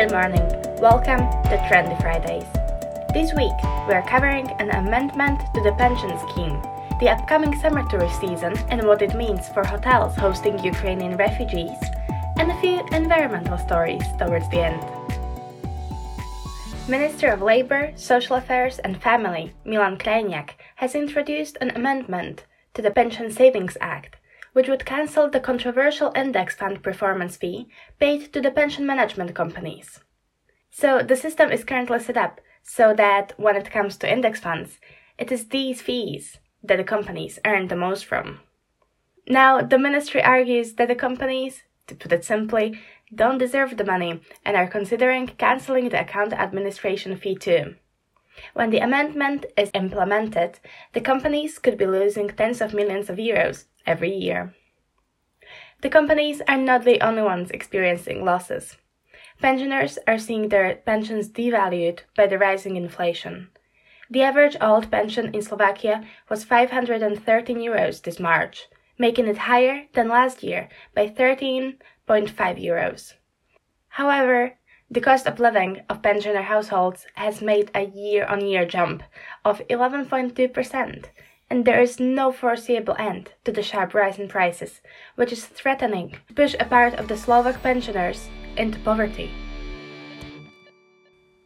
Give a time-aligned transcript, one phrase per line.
[0.00, 0.48] Good morning.
[0.80, 1.18] Welcome
[1.50, 2.48] to Trendy Fridays.
[3.12, 3.52] This week,
[3.86, 6.58] we are covering an amendment to the pension scheme,
[7.00, 11.76] the upcoming summer tourist season, and what it means for hotels hosting Ukrainian refugees,
[12.38, 14.82] and a few environmental stories towards the end.
[16.88, 22.90] Minister of Labour, Social Affairs and Family, Milan Krajniak, has introduced an amendment to the
[22.90, 24.16] Pension Savings Act
[24.52, 27.68] which would cancel the controversial index fund performance fee
[27.98, 30.00] paid to the pension management companies.
[30.70, 34.78] So the system is currently set up so that when it comes to index funds,
[35.18, 38.40] it is these fees that the companies earn the most from.
[39.26, 42.80] Now, the ministry argues that the companies, to put it simply,
[43.14, 47.74] don't deserve the money and are considering cancelling the account administration fee too.
[48.54, 50.60] When the amendment is implemented,
[50.92, 54.54] the companies could be losing tens of millions of euros every year.
[55.82, 58.76] The companies are not the only ones experiencing losses.
[59.40, 63.48] Pensioners are seeing their pensions devalued by the rising inflation.
[64.10, 70.08] The average old pension in Slovakia was 513 euros this March, making it higher than
[70.08, 71.78] last year by 13.5
[72.62, 73.14] euros.
[73.88, 74.58] However,
[74.90, 79.04] the cost of living of pensioner households has made a year on year jump
[79.44, 81.04] of 11.2%,
[81.50, 84.80] and there is no foreseeable end to the sharp rise in prices,
[85.16, 89.30] which is threatening to push a part of the Slovak pensioners into poverty.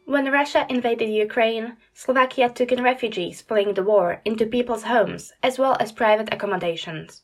[0.05, 5.57] When Russia invaded Ukraine, Slovakia took in refugees fleeing the war into people's homes as
[5.57, 7.23] well as private accommodations.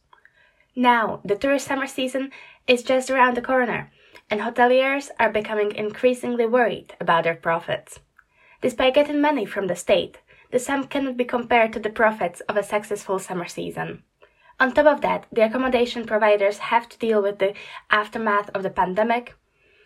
[0.75, 2.31] Now, the tourist summer season
[2.65, 3.91] is just around the corner,
[4.31, 7.99] and hoteliers are becoming increasingly worried about their profits.
[8.61, 10.17] Despite getting money from the state,
[10.51, 14.03] the sum cannot be compared to the profits of a successful summer season.
[14.59, 17.53] On top of that, the accommodation providers have to deal with the
[17.89, 19.35] aftermath of the pandemic,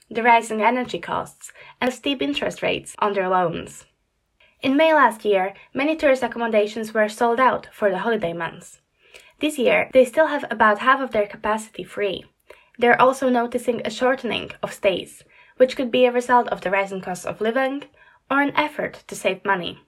[0.10, 3.86] the rising energy costs, and steep interest rates on their loans.
[4.62, 8.80] In May last year, many tourist accommodations were sold out for the holiday months.
[9.40, 12.26] This year, they still have about half of their capacity free.
[12.78, 15.24] They're also noticing a shortening of stays,
[15.58, 17.84] which could be a result of the rising cost of living
[18.30, 19.85] or an effort to save money.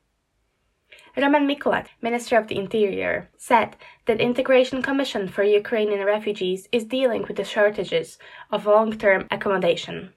[1.20, 6.86] Roman Mikulec, Minister of the Interior, said that the Integration Commission for Ukrainian refugees is
[6.86, 8.20] dealing with the shortages
[8.52, 10.14] of long-term accommodation.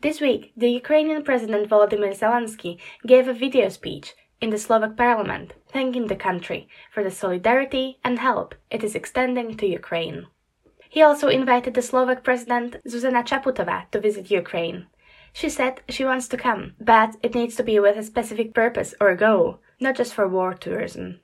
[0.00, 5.54] This week, the Ukrainian President Volodymyr Zelensky gave a video speech in the Slovak parliament
[5.68, 10.26] thanking the country for the solidarity and help it is extending to Ukraine.
[10.88, 14.88] He also invited the Slovak president Zuzana Čaputová to visit Ukraine.
[15.32, 18.92] She said she wants to come, but it needs to be with a specific purpose
[19.00, 21.20] or goal, not just for war tourism.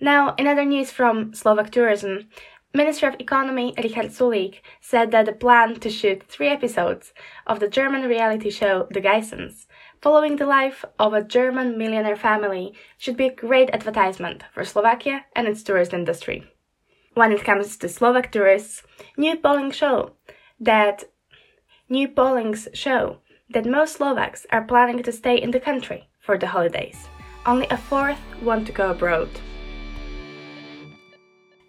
[0.00, 2.28] Now, in other news from Slovak tourism,
[2.74, 7.14] Minister of Economy Richard Sulík said that the plan to shoot three episodes
[7.46, 9.66] of the German reality show The Geissens,
[10.02, 15.24] following the life of a German millionaire family, should be a great advertisement for Slovakia
[15.34, 16.44] and its tourist industry
[17.16, 18.82] when it comes to Slovak tourists,
[19.16, 20.12] new polling show
[20.60, 21.04] that
[21.88, 26.48] new pollings show that most Slovaks are planning to stay in the country for the
[26.48, 27.08] holidays.
[27.46, 29.30] Only a fourth want to go abroad.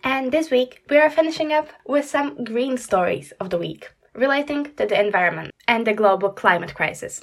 [0.03, 4.63] And this week, we are finishing up with some green stories of the week relating
[4.75, 7.21] to the environment and the global climate crisis.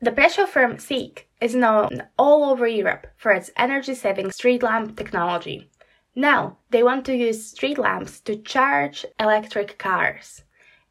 [0.00, 4.96] The petrol firm SEEK is known all over Europe for its energy saving street lamp
[4.96, 5.70] technology
[6.16, 10.44] now, they want to use street lamps to charge electric cars.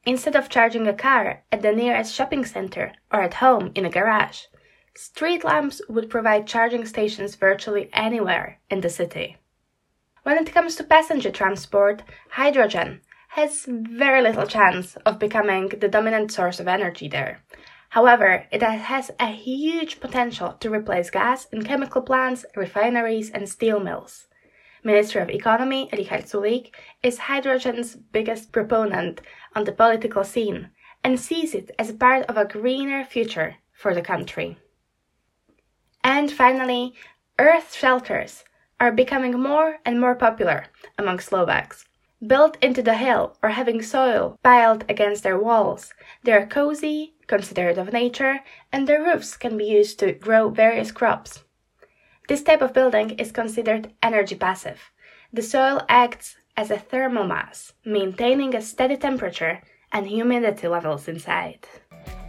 [0.06, 3.90] Instead of charging a car at the nearest shopping center or at home in a
[3.90, 4.48] garage,
[4.96, 9.38] street lamps would provide charging stations virtually anywhere in the city.
[10.24, 16.32] When it comes to passenger transport, hydrogen has very little chance of becoming the dominant
[16.32, 17.44] source of energy there.
[17.90, 23.80] However, it has a huge potential to replace gas in chemical plants, refineries, and steel
[23.80, 24.28] mills.
[24.84, 29.22] Minister of Economy Richard Sulík is hydrogen's biggest proponent
[29.56, 30.70] on the political scene
[31.04, 34.58] and sees it as part of a greener future for the country.
[36.24, 36.94] And finally,
[37.38, 38.46] earth shelters
[38.80, 40.68] are becoming more and more popular
[40.98, 41.84] among Slovaks.
[42.26, 45.92] Built into the hill or having soil piled against their walls,
[46.24, 48.40] they are cozy, considerate of nature,
[48.72, 51.44] and their roofs can be used to grow various crops.
[52.30, 54.80] This type of building is considered energy passive.
[55.34, 59.62] The soil acts as a thermal mass, maintaining a steady temperature
[59.92, 61.68] and humidity levels inside.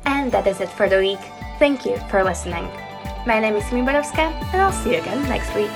[0.05, 1.23] And that is it for the week.
[1.61, 2.69] Thank you for listening.
[3.27, 5.71] My name is Simi Borowska, and I'll see you again next week.